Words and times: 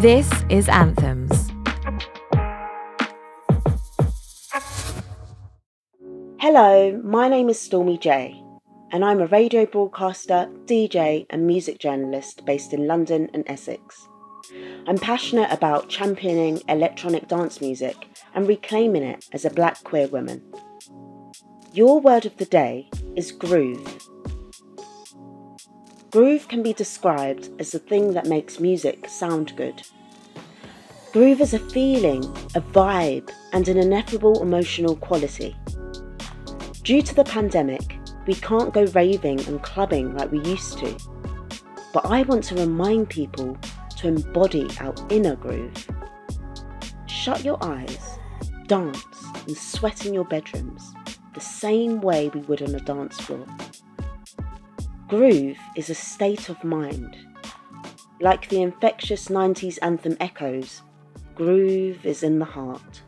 This 0.00 0.30
is 0.48 0.66
Anthems. 0.70 1.50
Hello, 6.38 6.98
my 7.04 7.28
name 7.28 7.50
is 7.50 7.60
Stormy 7.60 7.98
J, 7.98 8.42
and 8.92 9.04
I'm 9.04 9.20
a 9.20 9.26
radio 9.26 9.66
broadcaster, 9.66 10.48
DJ, 10.64 11.26
and 11.28 11.46
music 11.46 11.78
journalist 11.78 12.46
based 12.46 12.72
in 12.72 12.86
London 12.86 13.28
and 13.34 13.44
Essex. 13.46 14.08
I'm 14.86 14.96
passionate 14.96 15.52
about 15.52 15.90
championing 15.90 16.62
electronic 16.66 17.28
dance 17.28 17.60
music 17.60 18.08
and 18.34 18.48
reclaiming 18.48 19.02
it 19.02 19.26
as 19.34 19.44
a 19.44 19.50
black 19.50 19.84
queer 19.84 20.08
woman. 20.08 20.42
Your 21.74 22.00
word 22.00 22.24
of 22.24 22.38
the 22.38 22.46
day 22.46 22.88
is 23.16 23.32
groove. 23.32 23.99
Groove 26.10 26.48
can 26.48 26.60
be 26.60 26.72
described 26.72 27.50
as 27.60 27.70
the 27.70 27.78
thing 27.78 28.14
that 28.14 28.26
makes 28.26 28.58
music 28.58 29.08
sound 29.08 29.54
good. 29.56 29.80
Groove 31.12 31.40
is 31.40 31.54
a 31.54 31.58
feeling, 31.70 32.24
a 32.56 32.60
vibe, 32.60 33.30
and 33.52 33.68
an 33.68 33.76
ineffable 33.76 34.42
emotional 34.42 34.96
quality. 34.96 35.56
Due 36.82 37.00
to 37.00 37.14
the 37.14 37.22
pandemic, 37.22 37.96
we 38.26 38.34
can't 38.34 38.74
go 38.74 38.86
raving 38.86 39.38
and 39.46 39.62
clubbing 39.62 40.16
like 40.16 40.32
we 40.32 40.40
used 40.40 40.78
to. 40.78 40.96
But 41.92 42.06
I 42.06 42.22
want 42.22 42.42
to 42.44 42.56
remind 42.56 43.08
people 43.08 43.56
to 43.98 44.08
embody 44.08 44.68
our 44.80 44.94
inner 45.10 45.36
groove. 45.36 45.88
Shut 47.06 47.44
your 47.44 47.62
eyes, 47.62 48.18
dance, 48.66 49.04
and 49.46 49.56
sweat 49.56 50.06
in 50.06 50.14
your 50.14 50.24
bedrooms 50.24 50.92
the 51.34 51.40
same 51.40 52.00
way 52.00 52.28
we 52.30 52.40
would 52.40 52.62
on 52.62 52.74
a 52.74 52.80
dance 52.80 53.20
floor. 53.20 53.46
Groove 55.10 55.58
is 55.74 55.90
a 55.90 55.94
state 55.96 56.48
of 56.48 56.62
mind. 56.62 57.16
Like 58.20 58.48
the 58.48 58.62
infectious 58.62 59.26
90s 59.26 59.76
anthem 59.82 60.16
echoes, 60.20 60.82
groove 61.34 62.06
is 62.06 62.22
in 62.22 62.38
the 62.38 62.44
heart. 62.44 63.02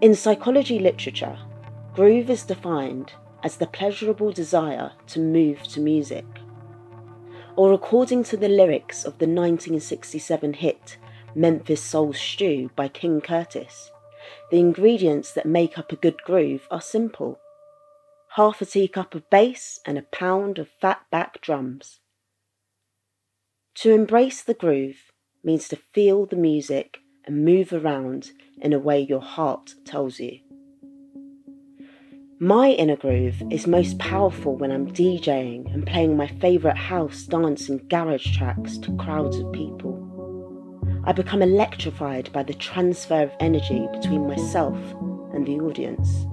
In 0.00 0.14
psychology 0.14 0.78
literature, 0.78 1.36
groove 1.96 2.30
is 2.30 2.44
defined 2.44 3.12
as 3.42 3.56
the 3.56 3.66
pleasurable 3.66 4.30
desire 4.30 4.92
to 5.08 5.18
move 5.18 5.64
to 5.64 5.80
music. 5.80 6.26
Or 7.56 7.72
according 7.72 8.22
to 8.30 8.36
the 8.36 8.48
lyrics 8.48 9.02
of 9.02 9.18
the 9.18 9.26
1967 9.26 10.52
hit 10.52 10.96
Memphis 11.34 11.82
Soul 11.82 12.12
Stew 12.12 12.70
by 12.76 12.86
King 12.86 13.20
Curtis, 13.20 13.90
the 14.52 14.60
ingredients 14.60 15.32
that 15.32 15.44
make 15.44 15.76
up 15.76 15.90
a 15.90 15.96
good 15.96 16.22
groove 16.22 16.68
are 16.70 16.80
simple 16.80 17.40
half 18.36 18.60
a 18.60 18.66
teacup 18.66 19.14
of 19.14 19.28
bass, 19.30 19.80
and 19.86 19.98
a 19.98 20.02
pound 20.02 20.58
of 20.58 20.68
fat 20.80 21.00
back 21.10 21.40
drums. 21.40 22.00
To 23.76 23.92
embrace 23.92 24.42
the 24.42 24.54
groove 24.54 25.12
means 25.44 25.68
to 25.68 25.76
feel 25.76 26.26
the 26.26 26.36
music 26.36 26.98
and 27.24 27.44
move 27.44 27.72
around 27.72 28.32
in 28.60 28.72
a 28.72 28.78
way 28.78 29.00
your 29.00 29.20
heart 29.20 29.74
tells 29.84 30.18
you. 30.18 30.40
My 32.40 32.70
inner 32.70 32.96
groove 32.96 33.42
is 33.50 33.66
most 33.66 33.98
powerful 33.98 34.56
when 34.56 34.70
I'm 34.70 34.92
DJing 34.92 35.72
and 35.74 35.86
playing 35.86 36.16
my 36.16 36.28
favourite 36.28 36.76
house, 36.76 37.24
dance, 37.24 37.68
and 37.68 37.88
garage 37.88 38.36
tracks 38.36 38.78
to 38.78 38.96
crowds 38.96 39.38
of 39.38 39.52
people. 39.52 39.94
I 41.04 41.12
become 41.12 41.42
electrified 41.42 42.32
by 42.32 42.44
the 42.44 42.54
transfer 42.54 43.22
of 43.22 43.32
energy 43.40 43.88
between 43.92 44.28
myself 44.28 44.78
and 45.32 45.46
the 45.46 45.58
audience. 45.58 46.26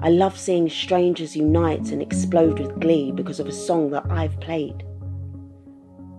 I 0.00 0.10
love 0.10 0.38
seeing 0.38 0.70
strangers 0.70 1.34
unite 1.34 1.90
and 1.90 2.00
explode 2.00 2.60
with 2.60 2.78
glee 2.78 3.10
because 3.10 3.40
of 3.40 3.48
a 3.48 3.52
song 3.52 3.90
that 3.90 4.08
I've 4.08 4.38
played. 4.38 4.84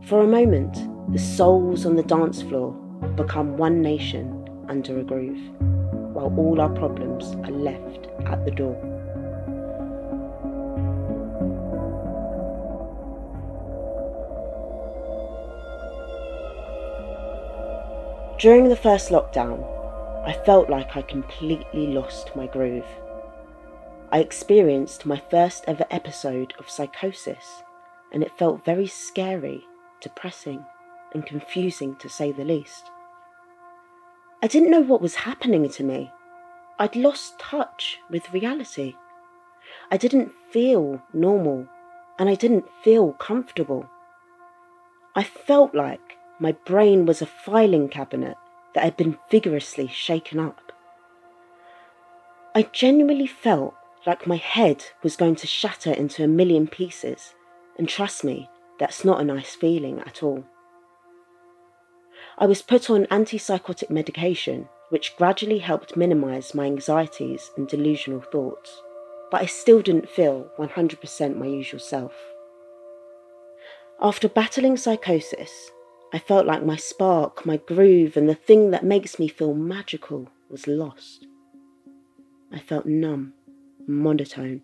For 0.06 0.22
a 0.22 0.28
moment, 0.28 0.74
the 1.14 1.20
souls 1.20 1.86
on 1.86 1.96
the 1.96 2.04
dance 2.04 2.42
floor 2.42 2.74
become 3.16 3.56
one 3.56 3.82
nation 3.82 4.50
under 4.68 5.00
a 5.00 5.04
groove, 5.04 5.40
while 6.14 6.34
all 6.38 6.60
our 6.60 6.70
problems 6.70 7.24
are 7.48 7.52
left 7.52 8.08
at 8.26 8.44
the 8.44 8.52
door. 8.52 8.76
During 18.40 18.68
the 18.68 18.76
first 18.76 19.10
lockdown, 19.10 19.64
I 20.26 20.34
felt 20.46 20.70
like 20.70 20.98
I 20.98 21.02
completely 21.02 21.88
lost 21.88 22.36
my 22.36 22.48
groove. 22.48 22.86
I 24.12 24.20
experienced 24.22 25.06
my 25.06 25.22
first 25.30 25.64
ever 25.68 25.86
episode 25.92 26.56
of 26.58 26.68
psychosis, 26.70 27.62
and 28.12 28.24
it 28.24 28.38
felt 28.40 28.66
very 28.66 28.88
scary, 28.88 29.64
depressing, 30.02 30.66
and 31.14 31.28
confusing 31.28 31.96
to 31.98 32.10
say 32.10 32.32
the 32.32 32.44
least. 32.44 32.86
I 34.42 34.48
didn't 34.48 34.72
know 34.72 34.82
what 34.82 35.02
was 35.02 35.14
happening 35.14 35.70
to 35.70 35.84
me. 35.84 36.12
I'd 36.80 36.96
lost 36.96 37.38
touch 37.38 38.00
with 38.10 38.34
reality. 38.34 38.96
I 39.92 39.98
didn't 39.98 40.32
feel 40.50 41.04
normal, 41.14 41.68
and 42.18 42.30
I 42.30 42.36
didn't 42.36 42.66
feel 42.84 43.14
comfortable. 43.14 43.88
I 45.16 45.22
felt 45.22 45.76
like 45.76 46.18
my 46.40 46.54
brain 46.54 47.06
was 47.06 47.22
a 47.22 47.28
filing 47.28 47.90
cabinet 47.90 48.38
that 48.74 48.84
had 48.84 48.98
been 48.98 49.20
vigorously 49.30 49.88
shaken 49.88 50.40
up. 50.40 50.72
I 52.56 52.64
genuinely 52.64 53.28
felt 53.28 53.76
like 54.06 54.28
my 54.28 54.38
head 54.38 54.84
was 55.04 55.16
going 55.16 55.36
to 55.36 55.48
shatter 55.48 55.92
into 55.92 56.24
a 56.24 56.28
million 56.28 56.68
pieces, 56.68 57.34
and 57.78 57.88
trust 57.88 58.24
me, 58.24 58.50
that's 58.80 59.04
not 59.04 59.20
a 59.20 59.26
nice 59.26 59.56
feeling 59.56 60.00
at 60.02 60.24
all. 60.24 60.46
I 62.38 62.46
was 62.46 62.62
put 62.62 62.90
on 62.90 63.06
antipsychotic 63.08 63.90
medication, 63.90 64.70
which 64.90 65.16
gradually 65.18 65.60
helped 65.60 65.98
minimize 65.98 66.56
my 66.56 66.66
anxieties 66.66 67.52
and 67.58 67.68
delusional 67.68 68.22
thoughts, 68.22 68.82
but 69.30 69.42
I 69.42 69.46
still 69.46 69.82
didn't 69.82 70.10
feel 70.10 70.50
100% 70.58 71.38
my 71.38 71.46
usual 71.46 71.80
self. 71.80 72.14
After 74.02 74.30
battling 74.30 74.78
psychosis, 74.78 75.72
I 76.14 76.20
felt 76.20 76.46
like 76.48 76.66
my 76.66 76.78
spark, 76.78 77.46
my 77.46 77.58
groove, 77.58 78.16
and 78.16 78.30
the 78.30 78.36
thing 78.36 78.72
that 78.72 78.86
makes 78.86 79.20
me 79.20 79.28
feel 79.28 79.54
magical 79.54 80.30
was 80.50 80.68
lost. 80.68 81.28
I 82.52 82.60
felt 82.60 82.86
numb 82.86 83.34
monotone. 83.90 84.62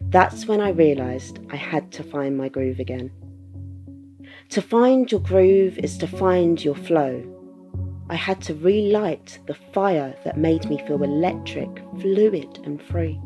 That's 0.00 0.46
when 0.46 0.60
I 0.60 0.70
realised 0.70 1.38
I 1.50 1.56
had 1.56 1.92
to 1.92 2.02
find 2.02 2.36
my 2.36 2.48
groove 2.48 2.80
again. 2.80 3.10
To 4.50 4.62
find 4.62 5.10
your 5.10 5.20
groove 5.20 5.78
is 5.78 5.98
to 5.98 6.06
find 6.06 6.62
your 6.62 6.74
flow. 6.74 7.22
I 8.08 8.14
had 8.14 8.40
to 8.42 8.54
relight 8.54 9.38
the 9.46 9.54
fire 9.54 10.14
that 10.24 10.38
made 10.38 10.68
me 10.68 10.78
feel 10.86 11.02
electric, 11.02 11.68
fluid, 12.00 12.60
and 12.64 12.80
free. 12.80 13.20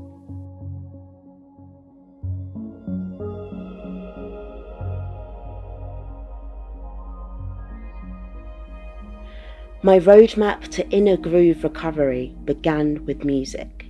My 9.82 9.98
roadmap 9.98 10.68
to 10.68 10.88
inner 10.90 11.16
groove 11.16 11.64
recovery 11.64 12.34
began 12.44 13.04
with 13.06 13.24
music. 13.24 13.89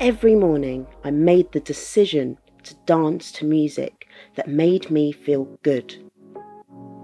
Every 0.00 0.36
morning, 0.36 0.86
I 1.02 1.10
made 1.10 1.50
the 1.50 1.58
decision 1.58 2.38
to 2.62 2.76
dance 2.86 3.32
to 3.32 3.44
music 3.44 4.06
that 4.36 4.46
made 4.46 4.92
me 4.92 5.10
feel 5.10 5.46
good. 5.64 5.92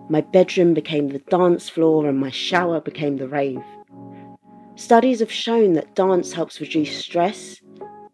My 0.09 0.21
bedroom 0.21 0.75
became 0.75 1.09
the 1.09 1.19
dance 1.19 1.69
floor 1.69 2.07
and 2.07 2.17
my 2.17 2.31
shower 2.31 2.81
became 2.81 3.17
the 3.17 3.27
rave. 3.27 3.65
Studies 4.77 5.19
have 5.19 5.33
shown 5.33 5.73
that 5.73 5.97
dance 5.97 6.33
helps 6.33 6.61
reduce 6.61 6.97
stress, 6.97 7.61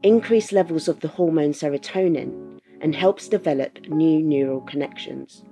increase 0.03 0.51
levels 0.51 0.89
of 0.89 1.01
the 1.01 1.09
hormone 1.09 1.53
serotonin, 1.53 2.59
and 2.81 2.95
helps 2.95 3.29
develop 3.29 3.87
new 3.89 4.23
neural 4.23 4.63
connections. 4.63 5.45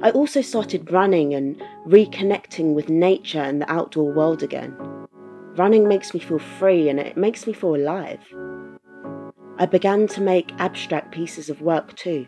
I 0.00 0.10
also 0.12 0.40
started 0.40 0.90
running 0.90 1.34
and 1.34 1.62
reconnecting 1.86 2.72
with 2.72 2.88
nature 2.88 3.42
and 3.42 3.60
the 3.60 3.70
outdoor 3.70 4.14
world 4.14 4.42
again. 4.42 4.74
Running 5.56 5.86
makes 5.86 6.12
me 6.12 6.20
feel 6.20 6.38
free 6.38 6.88
and 6.88 6.98
it 6.98 7.16
makes 7.16 7.46
me 7.46 7.52
feel 7.52 7.76
alive. 7.76 8.20
I 9.56 9.66
began 9.66 10.08
to 10.08 10.20
make 10.20 10.52
abstract 10.58 11.14
pieces 11.14 11.48
of 11.48 11.62
work 11.62 11.94
too. 11.94 12.26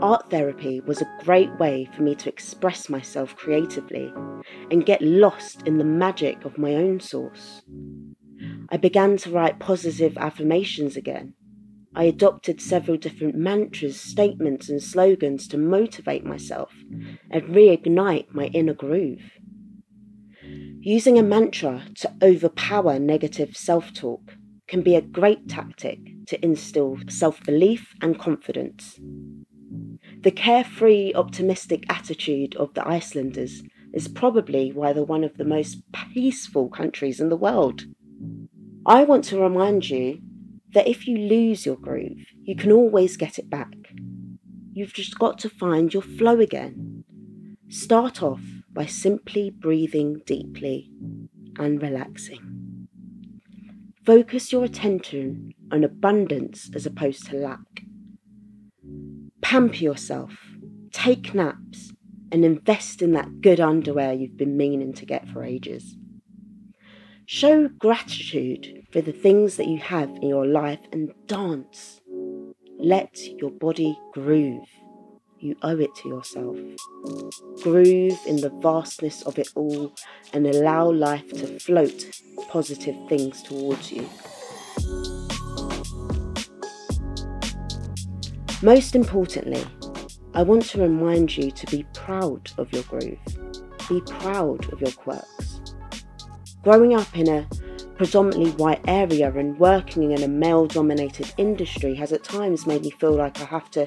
Art 0.00 0.30
therapy 0.30 0.80
was 0.80 1.02
a 1.02 1.18
great 1.24 1.54
way 1.58 1.88
for 1.94 2.02
me 2.02 2.14
to 2.14 2.28
express 2.28 2.88
myself 2.88 3.36
creatively 3.36 4.12
and 4.70 4.86
get 4.86 5.02
lost 5.02 5.66
in 5.66 5.78
the 5.78 5.84
magic 5.84 6.44
of 6.44 6.58
my 6.58 6.74
own 6.74 7.00
source. 7.00 7.62
I 8.70 8.78
began 8.78 9.16
to 9.18 9.30
write 9.30 9.58
positive 9.58 10.16
affirmations 10.16 10.96
again. 10.96 11.34
I 11.94 12.04
adopted 12.04 12.60
several 12.60 12.98
different 12.98 13.36
mantras, 13.36 13.98
statements, 13.98 14.68
and 14.68 14.82
slogans 14.82 15.48
to 15.48 15.56
motivate 15.56 16.24
myself 16.24 16.72
and 17.30 17.42
reignite 17.44 18.26
my 18.34 18.46
inner 18.48 18.74
groove. 18.74 19.22
Using 20.88 21.18
a 21.18 21.22
mantra 21.24 21.82
to 21.96 22.14
overpower 22.22 23.00
negative 23.00 23.56
self 23.56 23.92
talk 23.92 24.36
can 24.68 24.82
be 24.82 24.94
a 24.94 25.00
great 25.00 25.48
tactic 25.48 25.98
to 26.28 26.44
instill 26.44 26.98
self 27.08 27.42
belief 27.42 27.92
and 28.00 28.16
confidence. 28.16 29.00
The 30.22 30.30
carefree, 30.30 31.12
optimistic 31.12 31.86
attitude 31.88 32.54
of 32.54 32.72
the 32.74 32.86
Icelanders 32.86 33.64
is 33.92 34.06
probably 34.06 34.70
why 34.70 34.92
they're 34.92 35.02
one 35.02 35.24
of 35.24 35.38
the 35.38 35.44
most 35.44 35.82
peaceful 36.14 36.68
countries 36.68 37.18
in 37.18 37.30
the 37.30 37.36
world. 37.36 37.82
I 38.86 39.02
want 39.02 39.24
to 39.24 39.40
remind 39.40 39.90
you 39.90 40.20
that 40.72 40.86
if 40.86 41.08
you 41.08 41.18
lose 41.18 41.66
your 41.66 41.78
groove, 41.78 42.26
you 42.44 42.54
can 42.54 42.70
always 42.70 43.16
get 43.16 43.40
it 43.40 43.50
back. 43.50 43.74
You've 44.72 44.94
just 44.94 45.18
got 45.18 45.40
to 45.40 45.50
find 45.50 45.92
your 45.92 46.04
flow 46.04 46.38
again. 46.38 47.02
Start 47.68 48.22
off 48.22 48.42
by 48.76 48.84
simply 48.84 49.48
breathing 49.48 50.20
deeply 50.26 50.90
and 51.58 51.80
relaxing. 51.80 52.86
Focus 54.04 54.52
your 54.52 54.64
attention 54.64 55.54
on 55.72 55.82
abundance 55.82 56.70
as 56.74 56.84
opposed 56.84 57.26
to 57.26 57.36
lack. 57.36 57.82
Pamper 59.40 59.76
yourself, 59.76 60.34
take 60.92 61.34
naps, 61.34 61.94
and 62.30 62.44
invest 62.44 63.00
in 63.00 63.12
that 63.12 63.40
good 63.40 63.60
underwear 63.60 64.12
you've 64.12 64.36
been 64.36 64.58
meaning 64.58 64.92
to 64.92 65.06
get 65.06 65.26
for 65.26 65.42
ages. 65.42 65.96
Show 67.24 67.68
gratitude 67.68 68.86
for 68.92 69.00
the 69.00 69.12
things 69.12 69.56
that 69.56 69.68
you 69.68 69.78
have 69.78 70.10
in 70.10 70.28
your 70.28 70.46
life 70.46 70.80
and 70.92 71.12
dance. 71.26 72.00
Let 72.78 73.18
your 73.38 73.50
body 73.50 73.98
groove. 74.12 74.68
You 75.38 75.54
owe 75.62 75.78
it 75.78 75.94
to 75.96 76.08
yourself. 76.08 76.56
Groove 77.62 78.18
in 78.26 78.36
the 78.36 78.52
vastness 78.62 79.22
of 79.22 79.38
it 79.38 79.48
all 79.54 79.92
and 80.32 80.46
allow 80.46 80.90
life 80.90 81.28
to 81.28 81.58
float 81.60 82.10
positive 82.48 82.96
things 83.08 83.42
towards 83.42 83.92
you. 83.92 84.08
Most 88.62 88.94
importantly, 88.94 89.62
I 90.32 90.42
want 90.42 90.62
to 90.70 90.80
remind 90.80 91.36
you 91.36 91.50
to 91.50 91.66
be 91.66 91.84
proud 91.92 92.50
of 92.56 92.72
your 92.72 92.82
groove. 92.84 93.18
Be 93.88 94.00
proud 94.00 94.72
of 94.72 94.80
your 94.80 94.92
quirks. 94.92 95.60
Growing 96.62 96.94
up 96.94 97.14
in 97.14 97.28
a 97.28 97.46
predominantly 97.96 98.52
white 98.52 98.80
area 98.88 99.30
and 99.32 99.58
working 99.58 100.12
in 100.12 100.22
a 100.22 100.28
male 100.28 100.66
dominated 100.66 101.32
industry 101.36 101.94
has 101.94 102.12
at 102.12 102.24
times 102.24 102.66
made 102.66 102.82
me 102.82 102.90
feel 102.90 103.12
like 103.12 103.40
I 103.40 103.44
have 103.44 103.70
to 103.72 103.86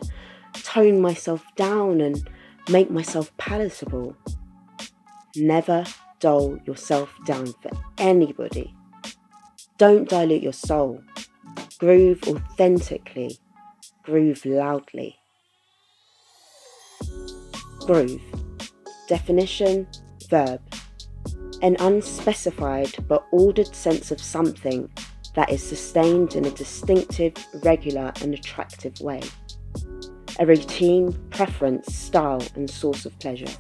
tone 0.54 1.02
myself 1.02 1.44
down 1.56 2.02
and 2.02 2.30
make 2.70 2.92
myself 2.92 3.36
palatable. 3.38 4.16
Never 5.36 5.86
dull 6.20 6.58
yourself 6.66 7.14
down 7.26 7.54
for 7.62 7.72
anybody. 7.98 8.76
Don't 9.78 10.10
dilute 10.10 10.44
your 10.44 10.54
soul. 10.54 11.02
Groove 11.80 12.24
authentically. 12.28 13.38
Groove 14.04 14.46
loudly. 14.46 15.18
Groove. 17.86 18.22
Definition 19.08 19.88
Verb 20.30 20.62
an 21.62 21.76
unspecified 21.80 22.96
but 23.08 23.26
ordered 23.32 23.74
sense 23.76 24.12
of 24.12 24.22
something 24.22 24.90
that 25.36 25.50
is 25.50 25.62
sustained 25.62 26.36
in 26.36 26.46
a 26.46 26.52
distinctive, 26.52 27.34
regular, 27.64 28.12
and 28.22 28.34
attractive 28.34 29.00
way. 29.02 29.22
A 30.40 30.46
routine, 30.46 31.12
preference, 31.32 31.94
style, 31.94 32.42
and 32.56 32.70
source 32.70 33.06
of 33.06 33.18
pleasure. 33.20 33.54